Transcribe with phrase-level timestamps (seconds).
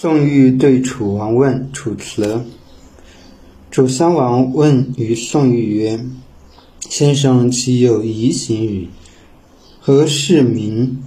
[0.00, 2.44] 宋玉对楚王问，楚辞。
[3.68, 5.98] 楚襄王问于宋玉曰
[6.88, 8.86] ：“先生岂有疑行与？
[9.80, 11.02] 何事民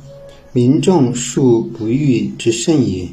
[0.52, 3.08] 民众数不欲之甚也？”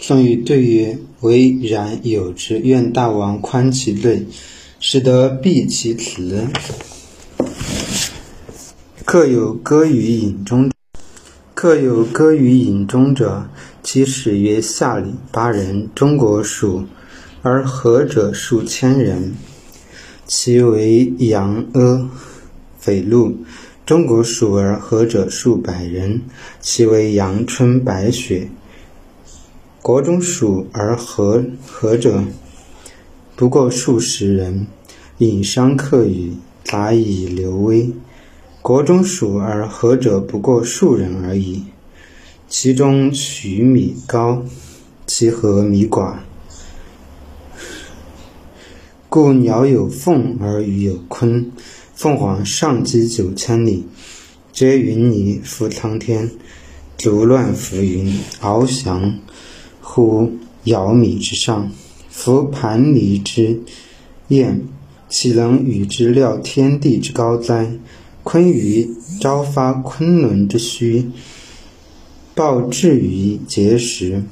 [0.00, 2.58] 宋玉对曰：“唯然有之。
[2.58, 4.26] 愿大王宽其罪，
[4.80, 6.48] 使得避其辞。”
[9.06, 10.68] 客有歌于饮中。
[11.54, 13.48] 客有歌于饮中者，
[13.92, 16.86] 其始曰下里巴人，中国属，
[17.42, 19.34] 而合者数千人。
[20.26, 22.10] 其为阳阿，
[22.78, 23.36] 匪禄，
[23.84, 26.22] 中国属而合者数百人。
[26.58, 28.48] 其为阳春白雪，
[29.82, 32.24] 国中属而合合者
[33.36, 34.66] 不过数十人。
[35.18, 36.32] 饮商客语，
[36.64, 37.92] 杂以流微。
[38.62, 41.66] 国中属而合者不过数人而已，
[42.54, 44.44] 其中取米高，
[45.06, 46.16] 其和米寡。
[49.08, 51.46] 故鸟有凤而鱼有鲲，
[51.94, 53.86] 凤凰上击九千里，
[54.52, 56.30] 皆云泥覆苍天，
[56.98, 59.18] 逐乱浮云，翱翔
[59.80, 60.32] 乎
[60.64, 61.72] 杳米之上。
[62.10, 63.62] 夫盘离之
[64.28, 64.68] 雁，
[65.08, 67.72] 岂能与之料天地之高哉？
[68.22, 71.10] 鲲鱼朝发昆仑之虚，
[72.34, 74.22] 抱至于碣石，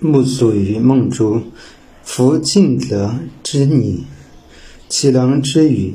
[0.00, 1.42] 目宿于梦珠。
[2.02, 4.04] 夫尽则之拟，
[4.88, 5.94] 岂能之与？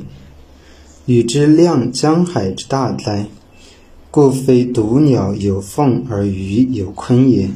[1.06, 3.26] 与之量江海之大哉？
[4.10, 7.50] 故非独鸟有凤而鱼有鲲也。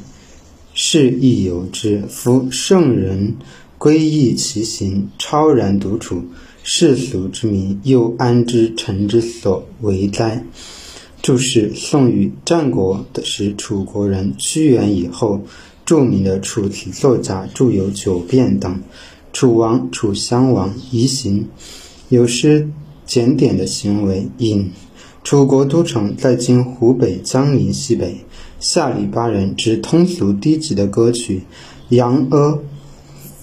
[0.75, 2.03] 是亦有之。
[2.09, 3.37] 夫圣人
[3.79, 6.25] 归意其行，超然独处。
[6.63, 10.45] 世俗之民，又安知臣之所为哉？
[11.23, 15.43] 注释：宋与，战国的是楚国人，屈原以后
[15.85, 18.83] 著名的楚辞作家，著有《九变》等。
[19.33, 21.47] 楚王、楚襄王夷行，
[22.09, 22.69] 有失
[23.07, 24.27] 检点的行为。
[24.39, 24.71] 引
[25.23, 28.25] 楚国都城在今湖北江陵西北，
[28.59, 31.43] 下里巴人之通俗低级的歌曲，
[31.91, 32.59] 扬阿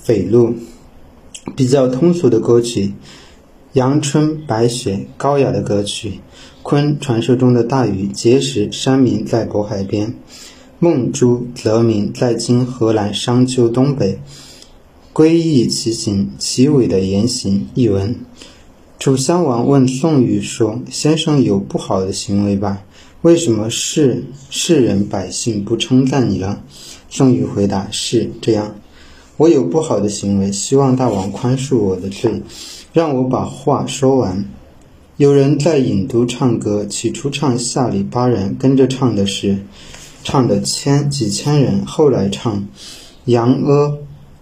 [0.04, 0.56] 匪路。
[1.56, 2.88] 比较通俗的歌曲，
[3.78, 6.14] 《阳春白雪》高雅的歌曲，
[6.64, 10.16] 鲲传说中的大禹碣石山民在渤海边，
[10.80, 14.18] 梦珠则名在今河南商丘东北。
[15.14, 17.68] 归意其行，其伟的言行。
[17.76, 18.16] 译文：
[18.98, 22.82] 楚襄王问宋玉说：“先生有不好的行为吧？
[23.22, 26.64] 为什么世世人百姓不称赞你了？”
[27.12, 28.74] 宋玉回答：“是这样。”
[29.38, 32.42] 我有不好的行为，希望大王宽恕我的罪，
[32.98, 34.44] 让我把话说完。
[35.18, 39.60] 有人在引都唱歌，起初唱下里巴人，跟着唱的是
[40.24, 42.68] 唱的千几千人；后来唱
[43.26, 43.96] 扬阿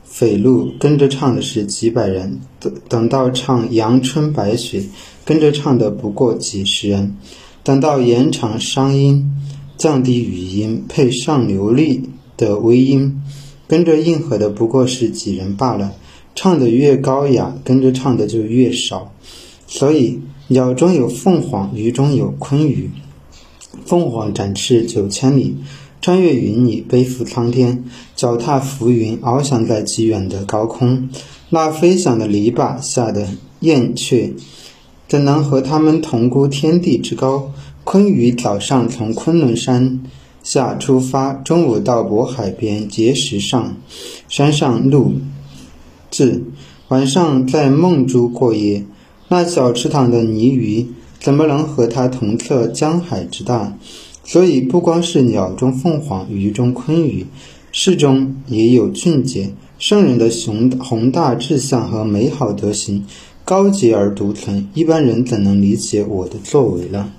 [0.06, 4.86] 匪禄，跟着唱的是几百人；等等到唱阳春白雪，
[5.26, 7.10] 跟着唱的不过几十人；
[7.62, 9.34] 等到延长商音，
[9.78, 13.22] 降低语音，配上流利的微音。
[13.68, 15.92] 跟着应和的不过是几人罢了，
[16.36, 19.12] 唱得越高雅，跟着唱的就越少。
[19.66, 20.20] 所以，
[20.50, 22.92] 鸟中有凤凰，鱼中有鲲鱼。
[23.86, 25.56] 凤凰展翅九千里，
[26.02, 27.84] 穿越云里，背负苍天，
[28.16, 31.10] 脚踏浮云，翱翔在极远的高空。
[31.50, 33.28] 那飞翔的篱笆下的
[33.62, 34.34] 燕雀，
[35.08, 37.52] 怎能和它们同估天地之高？
[37.84, 40.04] 鲲鱼早上从昆仑山。
[40.44, 43.76] 下出发，中午到渤海边碣石上，
[44.30, 45.14] 山上路
[46.16, 46.44] 至，
[46.88, 48.86] 晚上在梦中过夜。
[49.28, 50.88] 那小池塘的泥鱼，
[51.20, 53.78] 怎么能和它同测江海之大？
[54.24, 57.26] 所以，不光是鸟中凤凰，鱼中鲲鱼，
[57.74, 59.52] 事中也有俊杰。
[59.78, 63.06] 圣人的雄宏大志向和美好德行，
[63.44, 67.12] 高洁而独存，一般人怎能理解我的作为呢？